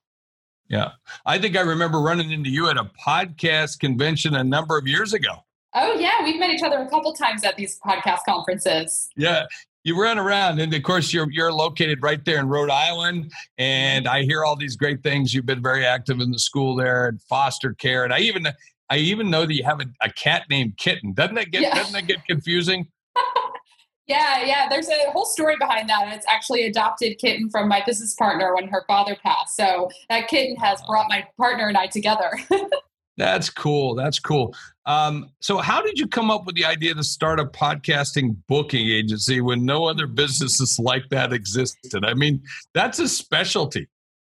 [0.69, 0.91] Yeah.
[1.25, 5.13] I think I remember running into you at a podcast convention a number of years
[5.13, 5.45] ago.
[5.75, 9.11] Oh yeah, we've met each other a couple times at these podcast conferences.
[9.15, 9.45] Yeah,
[9.87, 14.09] you run around, and of course you're you're located right there in Rhode Island, and
[14.09, 15.33] I hear all these great things.
[15.33, 18.49] You've been very active in the school there and foster care, and I even
[18.91, 21.13] I even know that you have a, a cat named Kitten.
[21.13, 21.77] Doesn't that get yeah.
[21.77, 22.89] doesn't that get confusing?
[24.09, 24.69] yeah, yeah.
[24.69, 26.13] There's a whole story behind that.
[26.13, 29.55] It's actually adopted kitten from my business partner when her father passed.
[29.55, 32.33] So that kitten has brought my partner and I together.
[33.17, 33.95] That's cool.
[33.95, 34.53] That's cool.
[34.87, 38.89] Um, so, how did you come up with the idea to start a podcasting booking
[38.89, 42.05] agency when no other businesses like that existed?
[42.05, 43.89] I mean, that's a specialty.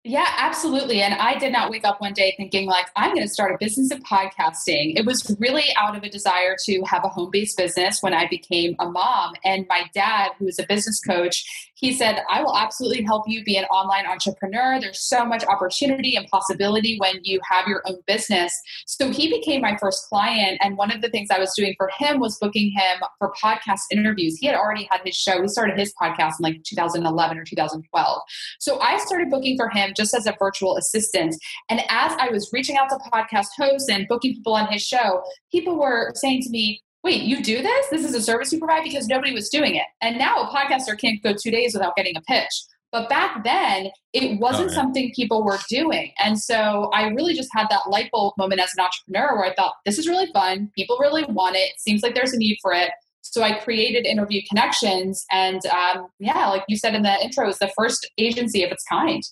[0.05, 1.01] Yeah, absolutely.
[1.01, 3.57] And I did not wake up one day thinking, like, I'm going to start a
[3.57, 4.99] business of podcasting.
[4.99, 8.27] It was really out of a desire to have a home based business when I
[8.27, 9.33] became a mom.
[9.45, 13.43] And my dad, who is a business coach, he said, I will absolutely help you
[13.43, 14.79] be an online entrepreneur.
[14.79, 18.53] There's so much opportunity and possibility when you have your own business.
[18.85, 20.59] So he became my first client.
[20.61, 23.81] And one of the things I was doing for him was booking him for podcast
[23.91, 24.37] interviews.
[24.37, 25.41] He had already had his show.
[25.41, 28.21] He started his podcast in like 2011 or 2012.
[28.59, 31.35] So I started booking for him just as a virtual assistant.
[31.69, 35.23] And as I was reaching out to podcast hosts and booking people on his show,
[35.51, 37.87] people were saying to me, wait, you do this?
[37.89, 39.85] This is a service you provide because nobody was doing it.
[40.01, 42.51] And now a podcaster can't go two days without getting a pitch.
[42.93, 46.11] But back then, it wasn't oh, something people were doing.
[46.19, 49.55] And so I really just had that light bulb moment as an entrepreneur where I
[49.55, 50.71] thought, this is really fun.
[50.75, 51.71] People really want it.
[51.71, 52.91] it seems like there's a need for it.
[53.21, 55.25] So I created Interview Connections.
[55.31, 58.83] And um, yeah, like you said in the intro, it's the first agency of its
[58.83, 59.23] kind.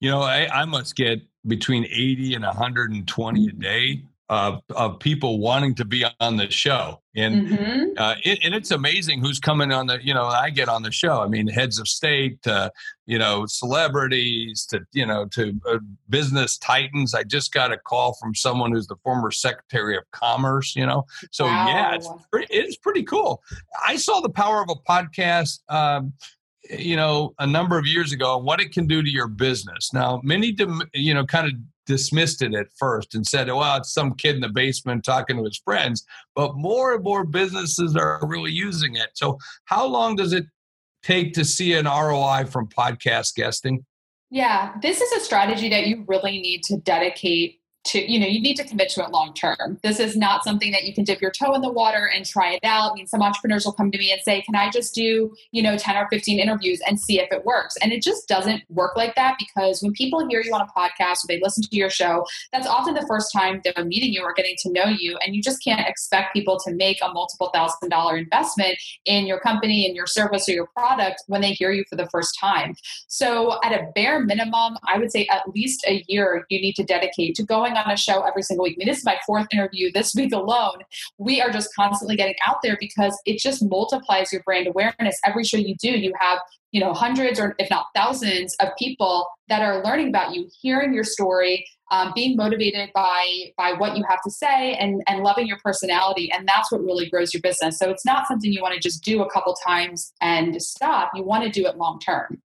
[0.00, 5.38] You know, I, I must get between 80 and 120 a day of, of people
[5.38, 7.00] wanting to be on the show.
[7.14, 7.84] And mm-hmm.
[7.96, 10.90] uh, it, and it's amazing who's coming on the, you know, I get on the
[10.90, 11.20] show.
[11.20, 12.72] I mean, heads of state, to,
[13.06, 17.14] you know, celebrities to, you know, to uh, business titans.
[17.14, 21.04] I just got a call from someone who's the former secretary of commerce, you know.
[21.30, 21.68] So wow.
[21.68, 23.42] yeah, it's pretty, it's pretty cool.
[23.86, 25.60] I saw the power of a podcast.
[25.68, 26.14] Um,
[26.70, 29.92] you know a number of years ago and what it can do to your business
[29.92, 30.56] now many
[30.94, 31.52] you know kind of
[31.86, 35.44] dismissed it at first and said, well, it's some kid in the basement talking to
[35.44, 36.04] his friends.
[36.34, 39.10] But more and more businesses are really using it.
[39.14, 40.46] So, how long does it
[41.02, 43.84] take to see an ROI from podcast guesting?
[44.30, 48.40] Yeah, this is a strategy that you really need to dedicate to you know you
[48.40, 49.78] need to commit to it long term.
[49.82, 52.52] This is not something that you can dip your toe in the water and try
[52.52, 52.92] it out.
[52.92, 55.62] I mean some entrepreneurs will come to me and say can i just do you
[55.62, 57.76] know 10 or 15 interviews and see if it works?
[57.82, 61.24] And it just doesn't work like that because when people hear you on a podcast
[61.24, 64.32] or they listen to your show that's often the first time they're meeting you or
[64.32, 67.88] getting to know you and you just can't expect people to make a multiple thousand
[67.88, 71.84] dollar investment in your company and your service or your product when they hear you
[71.88, 72.74] for the first time.
[73.08, 76.84] So at a bare minimum i would say at least a year you need to
[76.84, 78.76] dedicate to going on a show every single week.
[78.76, 80.78] I mean, this is my fourth interview this week alone.
[81.18, 85.18] We are just constantly getting out there because it just multiplies your brand awareness.
[85.24, 86.38] Every show you do, you have
[86.74, 90.92] you know hundreds or if not thousands of people that are learning about you hearing
[90.92, 95.46] your story um, being motivated by by what you have to say and and loving
[95.46, 98.74] your personality and that's what really grows your business so it's not something you want
[98.74, 102.42] to just do a couple times and stop you want to do it long term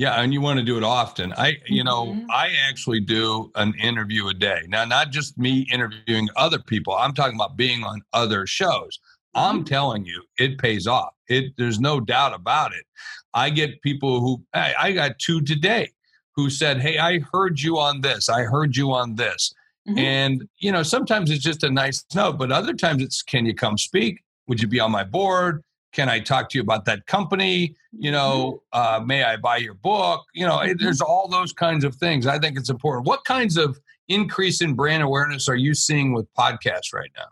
[0.00, 1.34] yeah, and you want to do it often.
[1.34, 2.30] I, you know, mm-hmm.
[2.30, 4.62] I actually do an interview a day.
[4.66, 6.94] Now, not just me interviewing other people.
[6.94, 8.98] I'm talking about being on other shows.
[9.34, 9.64] I'm mm-hmm.
[9.64, 11.12] telling you, it pays off.
[11.28, 12.86] It there's no doubt about it.
[13.34, 15.90] I get people who I, I got two today
[16.34, 18.30] who said, "Hey, I heard you on this.
[18.30, 19.52] I heard you on this."
[19.86, 19.98] Mm-hmm.
[19.98, 23.54] And you know, sometimes it's just a nice note, but other times it's, "Can you
[23.54, 24.22] come speak?
[24.48, 25.62] Would you be on my board?
[25.92, 27.74] Can i talk to you about that company?
[27.92, 29.02] You know mm-hmm.
[29.02, 30.24] uh, may i buy your book?
[30.34, 30.82] You know mm-hmm.
[30.82, 32.26] there's all those kinds of things.
[32.26, 33.06] I think it's important.
[33.06, 37.26] What kinds of increase in brand awareness are you seeing with podcasts right now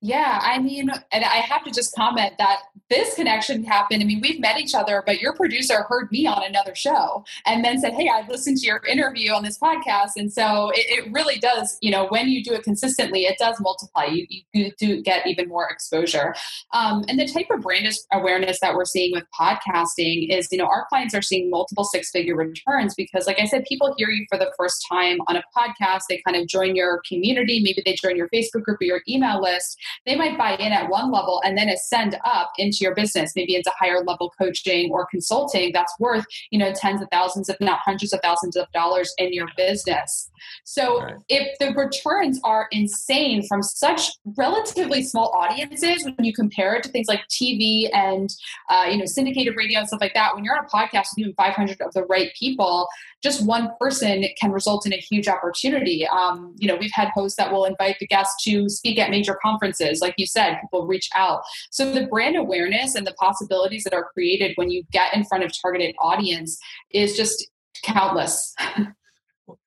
[0.00, 4.02] yeah, I mean, and I have to just comment that this connection happened.
[4.02, 7.64] I mean, we've met each other, but your producer heard me on another show and
[7.64, 10.10] then said, Hey, I listened to your interview on this podcast.
[10.16, 13.56] And so it, it really does, you know, when you do it consistently, it does
[13.60, 14.04] multiply.
[14.04, 16.34] You, you do get even more exposure.
[16.72, 20.66] Um, and the type of brand awareness that we're seeing with podcasting is, you know,
[20.66, 24.26] our clients are seeing multiple six figure returns because, like I said, people hear you
[24.28, 26.02] for the first time on a podcast.
[26.08, 27.60] They kind of join your community.
[27.62, 30.72] Maybe they join your Facebook group or your email list list, they might buy in
[30.72, 34.90] at one level and then ascend up into your business, maybe into higher level coaching
[34.92, 38.70] or consulting that's worth, you know, tens of thousands, if not hundreds of thousands of
[38.72, 40.30] dollars in your business.
[40.64, 41.14] So right.
[41.28, 46.88] if the returns are insane from such relatively small audiences, when you compare it to
[46.88, 48.28] things like TV and,
[48.68, 51.18] uh, you know, syndicated radio and stuff like that, when you're on a podcast with
[51.18, 52.88] even 500 of the right people,
[53.22, 56.06] just one person can result in a huge opportunity.
[56.08, 59.38] Um, you know, we've had hosts that will invite the guests to speak at major
[59.42, 60.00] conferences.
[60.00, 61.42] Like you said, people reach out.
[61.70, 65.44] So the brand awareness and the possibilities that are created when you get in front
[65.44, 66.58] of targeted audience
[66.90, 67.48] is just
[67.84, 68.54] countless.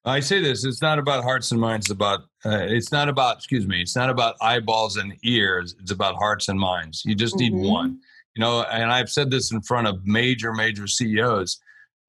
[0.06, 1.88] I say this: it's not about hearts and minds.
[1.88, 3.82] It's about uh, it's not about excuse me.
[3.82, 5.76] It's not about eyeballs and ears.
[5.82, 7.04] It's about hearts and minds.
[7.06, 7.72] You just need mm-hmm.
[7.72, 8.00] one.
[8.36, 11.60] You know, and I've said this in front of major, major CEOs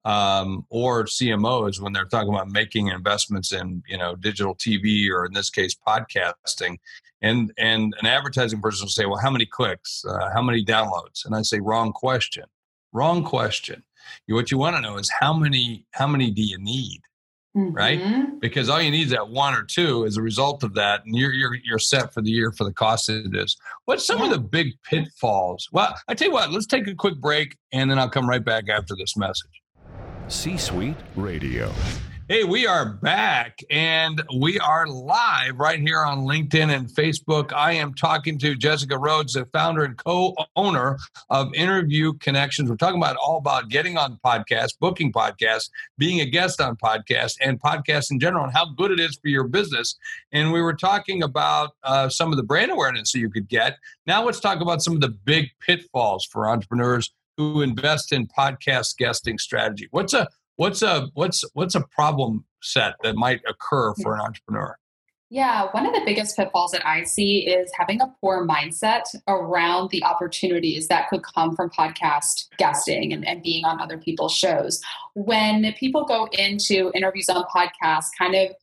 [0.07, 5.25] um, or CMOs when they're talking about making investments in you know digital TV or
[5.25, 6.77] in this case podcasting,
[7.21, 11.25] and and an advertising person will say, well, how many clicks, uh, how many downloads,
[11.25, 12.45] and I say, wrong question,
[12.93, 13.83] wrong question.
[14.29, 17.01] What you want to know is how many how many do you need?
[17.55, 17.73] Mm-hmm.
[17.73, 18.39] right?
[18.39, 21.15] Because all you need is that one or two as a result of that, and
[21.15, 23.57] you're you're you're set for the year for the cost it is.
[23.83, 24.25] What's some yeah.
[24.25, 25.67] of the big pitfalls?
[25.73, 28.45] Well, I tell you what, let's take a quick break, and then I'll come right
[28.45, 29.61] back after this message.
[30.29, 31.71] C Suite Radio.
[32.29, 37.53] Hey, we are back and we are live right here on LinkedIn and Facebook.
[37.53, 40.97] I am talking to Jessica Rhodes, the founder and co owner
[41.29, 42.69] of Interview Connections.
[42.69, 47.37] We're talking about all about getting on podcasts, booking podcasts, being a guest on podcasts,
[47.39, 49.95] and podcasts in general, and how good it is for your business.
[50.33, 53.77] And we were talking about uh, some of the brand awareness that you could get.
[54.05, 58.97] Now, let's talk about some of the big pitfalls for entrepreneurs who invest in podcast
[58.97, 59.87] guesting strategy.
[59.91, 64.77] What's a what's a what's what's a problem set that might occur for an entrepreneur?
[65.29, 69.89] Yeah, one of the biggest pitfalls that I see is having a poor mindset around
[69.89, 74.81] the opportunities that could come from podcast guesting and, and being on other people's shows.
[75.15, 78.55] When people go into interviews on podcasts, kind of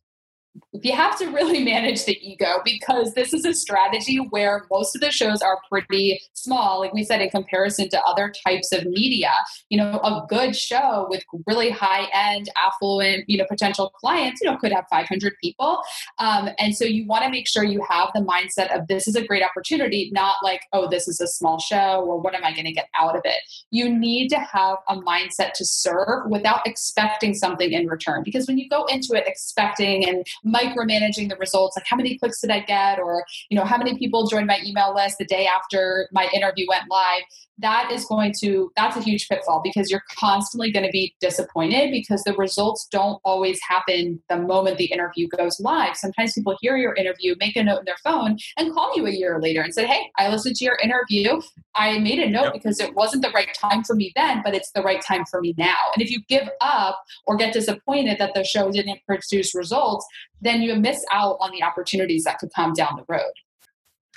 [0.73, 5.01] you have to really manage the ego because this is a strategy where most of
[5.01, 6.81] the shows are pretty small.
[6.81, 9.33] Like we said in comparison to other types of media
[9.69, 14.51] you know a good show with really high end affluent you know potential clients you
[14.51, 15.83] know could have 500 people.
[16.19, 19.17] Um, and so you want to make sure you have the mindset of this is
[19.17, 22.53] a great opportunity not like oh this is a small show or what am i
[22.53, 23.41] going to get out of it.
[23.71, 28.59] You need to have a mindset to serve without expecting something in return because when
[28.59, 31.77] you go into it expecting and micromanaging the results.
[31.77, 32.99] Like how many clicks did i get?
[32.99, 36.67] Or you know how many people joined my email list the day after my interview
[36.69, 37.23] went live?
[37.59, 41.93] That is going to that's a huge pitfall because you're constantly going to be disappointed
[41.93, 45.97] because the results don't always happen the moment the interview goes live.
[45.97, 49.11] Sometimes people hear your interview make a note in their phone and call you a
[49.11, 51.41] year later and say hey i listened to your interview.
[51.77, 52.53] I made a note yep.
[52.55, 55.41] because it wasn't the right time for me then but it's the right time for
[55.41, 55.77] me now.
[55.95, 60.07] And if you give up or get disappointed that the show didn't produce results
[60.41, 63.33] then you miss out on the opportunities that could come down the road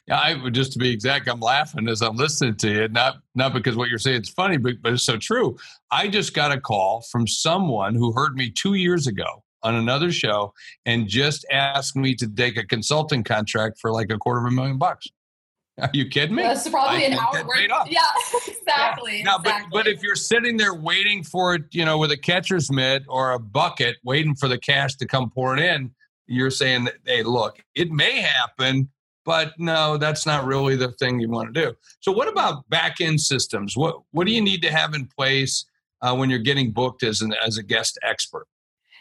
[0.08, 2.88] yeah, I would just to be exact, I'm laughing as I'm listening to you.
[2.88, 5.58] Not not because what you're saying is funny, but, but it's so true.
[5.91, 10.12] I just got a call from someone who heard me two years ago on another
[10.12, 10.53] show
[10.86, 14.51] and just asked me to take a consulting contract for like a quarter of a
[14.51, 15.08] million bucks.
[15.82, 16.43] Are you kidding me?
[16.43, 17.60] That's probably I an hour worth.
[17.89, 18.01] Yeah,
[18.47, 19.17] exactly.
[19.17, 19.23] Yeah.
[19.23, 19.67] Now, exactly.
[19.71, 23.03] but but if you're sitting there waiting for it, you know, with a catcher's mitt
[23.10, 25.91] or a bucket, waiting for the cash to come pouring in,
[26.28, 28.90] you're saying that, hey, look, it may happen,
[29.26, 31.76] but no, that's not really the thing you want to do.
[32.00, 33.76] So, what about back end systems?
[33.76, 35.66] What what do you need to have in place
[36.02, 38.48] uh, when you're getting booked as an as a guest expert?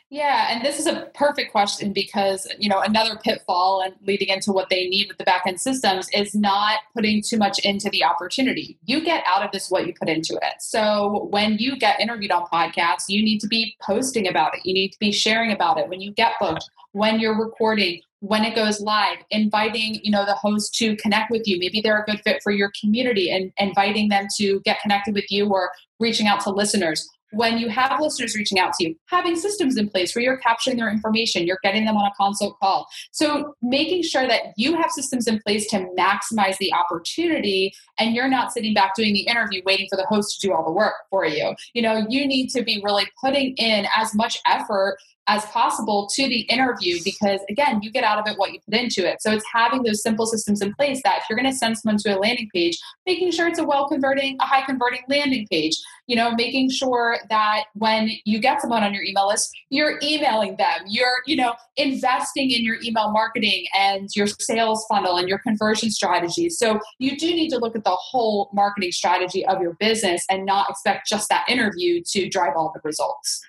[0.09, 4.53] Yeah, and this is a perfect question because you know another pitfall and leading into
[4.53, 8.05] what they need with the back end systems is not putting too much into the
[8.05, 8.79] opportunity.
[8.85, 10.61] You get out of this what you put into it.
[10.61, 14.61] So when you get interviewed on podcasts, you need to be posting about it.
[14.65, 18.45] You need to be sharing about it when you get booked, when you're recording, when
[18.45, 22.05] it goes live inviting you know the host to connect with you maybe they're a
[22.05, 26.27] good fit for your community and inviting them to get connected with you or reaching
[26.27, 30.15] out to listeners when you have listeners reaching out to you having systems in place
[30.15, 32.87] where you're capturing their information you're getting them on a consult call.
[33.13, 38.29] So making sure that you have systems in place to maximize the opportunity and you're
[38.29, 40.95] not sitting back doing the interview waiting for the host to do all the work
[41.11, 41.55] for you.
[41.75, 46.29] You know you need to be really putting in as much effort as possible to
[46.29, 49.23] the interview because again you get out of it what you put into it.
[49.23, 51.99] So it's having those simple systems in place that if you're going to send someone
[51.99, 55.77] to a landing page making sure it's a well converting a high converting landing page
[56.07, 60.57] you know making sure that when you get someone on your email list you're emailing
[60.57, 65.39] them you're you know investing in your email marketing and your sales funnel and your
[65.39, 69.75] conversion strategies so you do need to look at the whole marketing strategy of your
[69.75, 73.43] business and not expect just that interview to drive all the results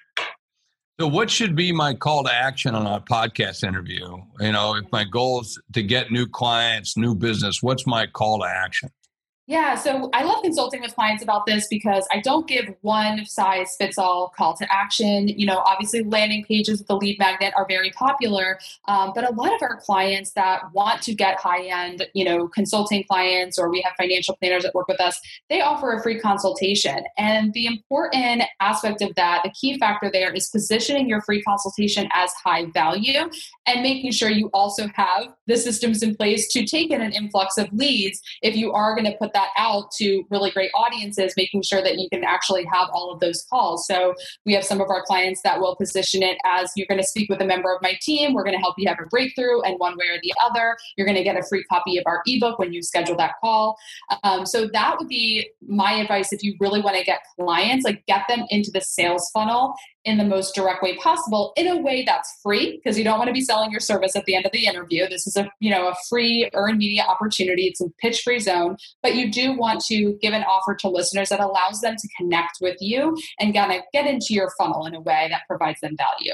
[0.99, 4.17] so, what should be my call to action on a podcast interview?
[4.39, 8.39] You know, if my goal is to get new clients, new business, what's my call
[8.39, 8.89] to action?
[9.49, 13.77] Yeah, so I love consulting with clients about this because I don't give one size
[13.79, 15.29] fits all call to action.
[15.29, 19.33] You know, obviously, landing pages with the lead magnet are very popular, um, but a
[19.35, 23.69] lot of our clients that want to get high end, you know, consulting clients or
[23.71, 25.17] we have financial planners that work with us,
[25.49, 27.05] they offer a free consultation.
[27.17, 32.09] And the important aspect of that, the key factor there is positioning your free consultation
[32.11, 33.29] as high value
[33.65, 37.57] and making sure you also have the systems in place to take in an influx
[37.57, 41.61] of leads if you are going to put that out to really great audiences, making
[41.61, 43.85] sure that you can actually have all of those calls.
[43.85, 44.15] So
[44.45, 47.29] we have some of our clients that will position it as you're going to speak
[47.29, 48.33] with a member of my team.
[48.33, 51.05] We're going to help you have a breakthrough, and one way or the other, you're
[51.05, 53.77] going to get a free copy of our ebook when you schedule that call.
[54.23, 58.03] Um, so that would be my advice if you really want to get clients, like
[58.07, 59.75] get them into the sales funnel
[60.07, 63.27] in the most direct way possible in a way that's free because you don't want
[63.27, 65.69] to be selling your service at the end of the interview this is a you
[65.69, 69.81] know a free earned media opportunity it's a pitch free zone but you do want
[69.81, 73.73] to give an offer to listeners that allows them to connect with you and kind
[73.73, 76.33] of get into your funnel in a way that provides them value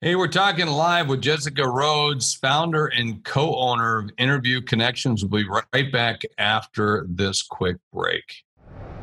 [0.00, 5.24] Hey, we're talking live with Jessica Rhodes, founder and co owner of Interview Connections.
[5.24, 8.42] We'll be right back after this quick break.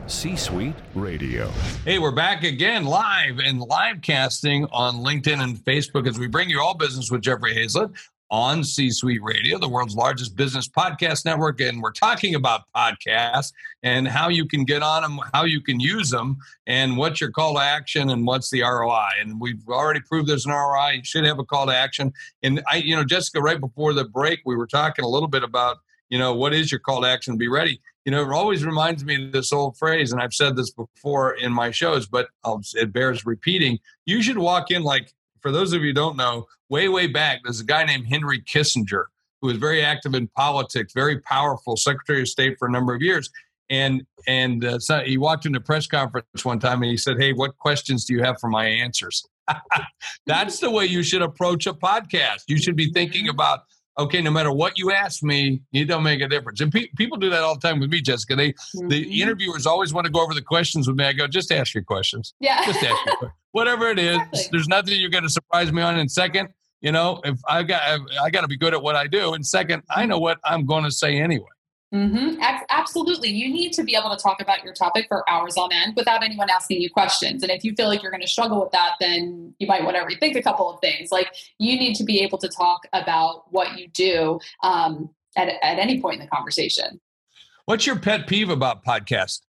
[0.10, 1.50] C Suite Radio.
[1.86, 6.50] Hey, we're back again live and live casting on LinkedIn and Facebook as we bring
[6.50, 7.96] you all business with Jeffrey Hayzlett
[8.32, 11.62] on C Suite Radio, the world's largest business podcast network.
[11.62, 13.54] And we're talking about podcasts
[13.84, 17.32] and how you can get on them, how you can use them, and what's your
[17.32, 19.10] call to action and what's the ROI.
[19.22, 20.90] And we've already proved there's an ROI.
[20.98, 22.14] You should have a call to action.
[22.42, 25.44] And I, you know, Jessica, right before the break, we were talking a little bit
[25.44, 25.78] about,
[26.10, 27.38] you know, what is your call to action?
[27.38, 27.80] Be ready
[28.10, 31.34] you know, it always reminds me of this old phrase, and I've said this before
[31.34, 33.78] in my shows, but I'll, it bears repeating.
[34.08, 37.60] You should walk in like, for those of you don't know, way, way back, there's
[37.60, 39.04] a guy named Henry Kissinger
[39.44, 43.04] who was very active in politics, very powerful, Secretary of State for a number of
[43.04, 43.30] years.
[43.70, 47.22] And and uh, so he walked into a press conference one time and he said,
[47.22, 49.24] "Hey, what questions do you have for my answers?"
[50.26, 52.46] That's the way you should approach a podcast.
[52.48, 53.60] You should be thinking about
[54.00, 56.62] okay, no matter what you ask me, it don't make a difference.
[56.62, 58.36] And pe- people do that all the time with me, Jessica.
[58.36, 58.88] They mm-hmm.
[58.88, 61.06] the interviewers always want to go over the questions with me.
[61.06, 62.34] I go, just ask your questions.
[62.40, 62.66] Yeah.
[62.66, 64.42] Just ask your Whatever it is, exactly.
[64.52, 65.98] there's nothing you're going to surprise me on.
[65.98, 66.50] And second,
[66.82, 67.82] you know, if I got
[68.22, 69.34] I got to be good at what I do.
[69.34, 71.48] And second, I know what I'm going to say anyway.
[71.94, 72.40] Mm-hmm.
[72.70, 73.30] Absolutely.
[73.30, 76.24] You need to be able to talk about your topic for hours on end without
[76.24, 77.42] anyone asking you questions.
[77.42, 79.98] And if you feel like you're going to struggle with that, then you might want
[79.98, 81.12] to rethink a couple of things.
[81.12, 85.80] Like you need to be able to talk about what you do um, at, at
[85.80, 87.00] any point in the conversation.
[87.66, 89.42] What's your pet peeve about podcast?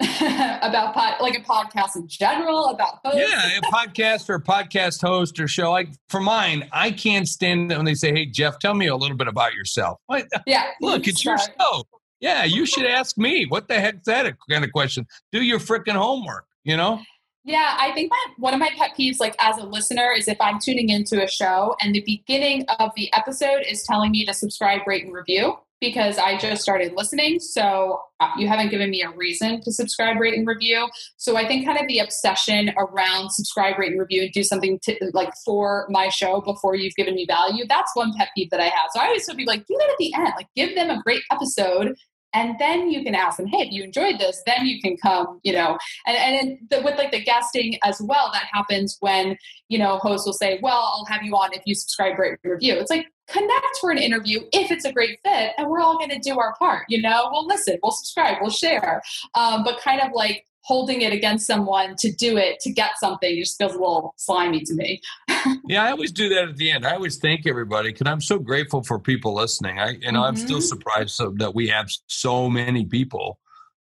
[0.60, 3.20] about pod, like a podcast in general about hosts.
[3.30, 5.70] yeah a podcast or a podcast host or show.
[5.70, 8.96] Like for mine i can't stand it when they say hey jeff tell me a
[8.96, 10.00] little bit about yourself.
[10.46, 10.64] Yeah.
[10.80, 11.84] look it's your show.
[12.20, 13.46] Yeah you should ask me.
[13.48, 15.06] What the heck's that kind of question?
[15.32, 17.00] Do your freaking homework you know?
[17.46, 20.40] Yeah, I think that one of my pet peeves, like as a listener, is if
[20.40, 24.32] I'm tuning into a show and the beginning of the episode is telling me to
[24.32, 27.40] subscribe, rate, and review because I just started listening.
[27.40, 30.88] So uh, you haven't given me a reason to subscribe, rate, and review.
[31.16, 34.78] So I think kind of the obsession around subscribe, rate, and review and do something
[34.84, 37.64] to, like for my show before you've given me value.
[37.68, 38.90] That's one pet peeve that I have.
[38.94, 40.32] So I always would be like, do that at the end.
[40.36, 41.94] Like give them a great episode
[42.34, 45.40] and then you can ask them hey if you enjoyed this then you can come
[45.42, 45.78] you know.
[46.06, 49.36] And, and the, with like the guesting as well that happens when
[49.68, 52.74] you know hosts will say well i'll have you on if you subscribe rate review.
[52.74, 56.10] It's like connect for an interview if it's a great fit and we're all going
[56.10, 57.28] to do our part you know?
[57.32, 59.02] We'll listen we'll subscribe we'll share.
[59.34, 63.36] Um, but kind of like holding it against someone to do it to get something
[63.36, 65.00] just feels a little slimy to me.
[65.68, 66.86] yeah, I always do that at the end.
[66.86, 69.78] I always thank everybody because I'm so grateful for people listening.
[69.78, 70.20] I, you know, mm-hmm.
[70.20, 70.64] I'm still mm-hmm.
[70.64, 73.38] surprised so, that we have so many people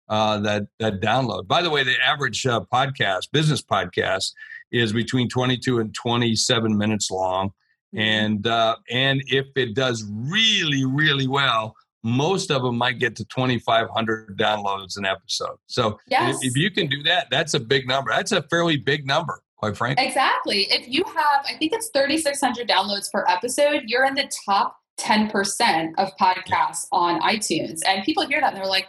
[0.09, 1.47] uh, that that download.
[1.47, 4.33] By the way, the average uh, podcast, business podcast,
[4.71, 7.47] is between 22 and 27 minutes long,
[7.95, 7.99] mm-hmm.
[7.99, 13.25] and uh, and if it does really really well most of them might get to
[13.25, 15.57] 2,500 downloads an episode.
[15.67, 16.37] So yes.
[16.41, 18.11] if you can do that, that's a big number.
[18.11, 20.05] That's a fairly big number, quite frankly.
[20.05, 20.67] Exactly.
[20.69, 25.93] If you have, I think it's 3,600 downloads per episode, you're in the top 10%
[25.97, 27.79] of podcasts on iTunes.
[27.87, 28.87] And people hear that and they're like,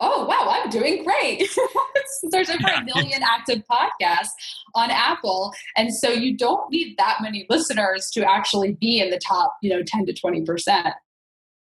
[0.00, 1.46] oh, wow, I'm doing great.
[2.30, 4.30] There's over a million active podcasts
[4.74, 5.52] on Apple.
[5.76, 9.68] And so you don't need that many listeners to actually be in the top, you
[9.68, 10.92] know, 10 to 20%.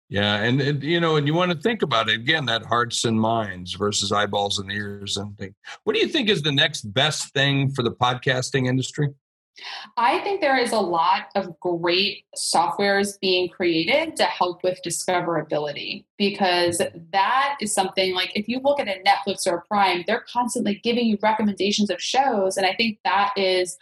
[0.09, 3.03] Yeah, and, and, you know, and you want to think about it again that hearts
[3.03, 5.53] and minds versus eyeballs and ears and things.
[5.83, 9.09] What do you think is the next best thing for the podcasting industry?
[9.97, 16.05] I think there is a lot of great softwares being created to help with discoverability
[16.17, 16.81] because
[17.11, 20.75] that is something like if you look at a Netflix or a Prime, they're constantly
[20.83, 22.57] giving you recommendations of shows.
[22.57, 23.77] And I think that is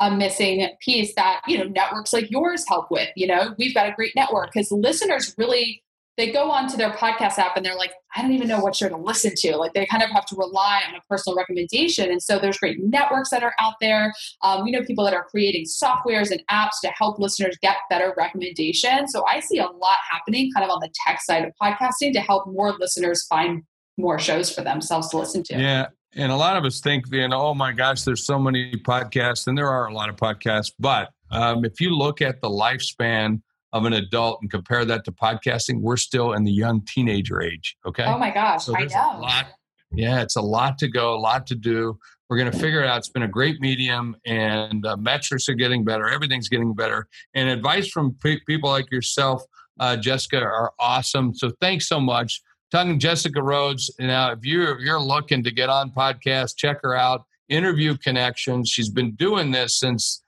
[0.00, 3.08] a missing piece that, you know, networks like yours help with.
[3.16, 5.82] You know, we've got a great network because listeners really
[6.18, 8.88] they go onto their podcast app and they're like, I don't even know what show
[8.88, 9.56] to listen to.
[9.56, 12.10] Like they kind of have to rely on a personal recommendation.
[12.10, 14.12] And so there's great networks that are out there.
[14.42, 18.14] Um, you know, people that are creating softwares and apps to help listeners get better
[18.18, 19.12] recommendations.
[19.12, 22.20] So I see a lot happening kind of on the tech side of podcasting to
[22.20, 23.62] help more listeners find
[23.96, 25.54] more shows for themselves to listen to.
[25.56, 25.86] Yeah.
[26.14, 29.46] And a lot of us think, you know, oh my gosh, there's so many podcasts,
[29.46, 30.72] and there are a lot of podcasts.
[30.78, 33.42] But um, if you look at the lifespan
[33.72, 37.76] of an adult and compare that to podcasting, we're still in the young teenager age.
[37.86, 38.04] Okay.
[38.04, 39.20] Oh my gosh, so I know.
[39.20, 39.46] lot,
[39.92, 41.98] yeah, it's a lot to go, a lot to do.
[42.28, 42.98] We're going to figure it out.
[42.98, 46.08] It's been a great medium, and uh, metrics are getting better.
[46.08, 47.06] Everything's getting better.
[47.34, 49.42] And advice from pe- people like yourself,
[49.80, 51.34] uh, Jessica, are awesome.
[51.34, 52.42] So thanks so much.
[52.70, 53.90] Talking Jessica Rhodes.
[53.98, 57.24] Now, if you're you're looking to get on podcast, check her out.
[57.48, 58.68] Interview Connections.
[58.68, 60.22] She's been doing this since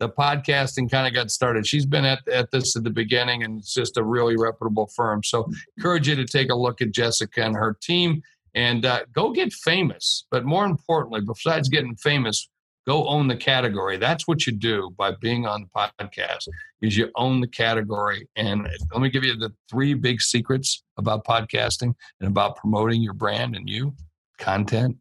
[0.00, 1.66] the podcasting kind of got started.
[1.66, 5.22] She's been at, at this at the beginning, and it's just a really reputable firm.
[5.22, 8.22] So, encourage you to take a look at Jessica and her team
[8.54, 10.26] and uh, go get famous.
[10.30, 12.48] But more importantly, besides getting famous,
[12.86, 13.96] go own the category.
[13.96, 15.68] That's what you do by being on the
[16.02, 16.48] podcast.
[16.82, 18.28] Is you own the category.
[18.36, 23.14] And let me give you the three big secrets about podcasting and about promoting your
[23.14, 23.94] brand and you:
[24.38, 24.96] content,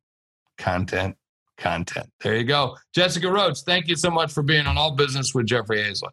[0.57, 1.15] content,
[1.57, 2.09] content.
[2.21, 2.77] There you go.
[2.93, 6.11] Jessica Rhodes, thank you so much for being on All Business with Jeffrey Hayzlett.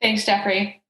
[0.00, 0.82] Thanks, Jeffrey.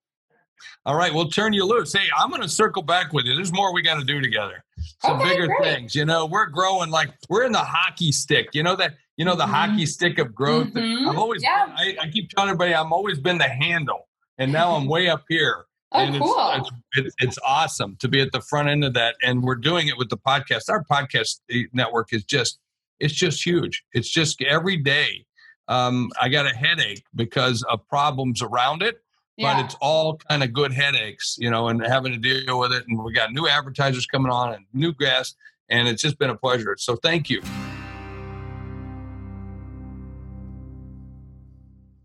[0.84, 1.92] All right, we'll turn you loose.
[1.92, 3.34] Hey, I'm going to circle back with you.
[3.34, 4.64] There's more we got to do together.
[5.00, 5.62] Some okay, bigger great.
[5.62, 5.94] things.
[5.94, 8.48] You know, we're growing like we're in the hockey stick.
[8.52, 8.94] You know that.
[9.22, 9.52] You know the mm-hmm.
[9.52, 10.72] hockey stick of growth.
[10.72, 11.08] Mm-hmm.
[11.08, 11.44] I've always.
[11.44, 11.72] Yeah.
[11.76, 15.22] I, I, keep telling everybody I'm always been the handle, and now I'm way up
[15.28, 15.66] here.
[15.94, 16.52] Oh, and cool.
[16.54, 19.14] It's, it's, it's, awesome to be at the front end of that.
[19.22, 20.70] And we're doing it with the podcast.
[20.70, 22.58] Our podcast eh, network is just
[22.98, 23.84] it's just huge.
[23.92, 25.26] It's just every day
[25.68, 29.02] um, I got a headache because of problems around it.
[29.36, 29.54] Yeah.
[29.54, 32.84] But it's all kind of good headaches, you know, and having to deal with it.
[32.88, 35.36] And we got new advertisers coming on and new guests,
[35.68, 36.74] and it's just been a pleasure.
[36.78, 37.42] So thank you.